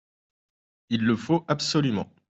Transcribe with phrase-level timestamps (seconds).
[0.89, 2.11] Il le faut absolument.